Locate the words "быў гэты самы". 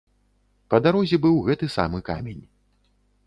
1.27-1.99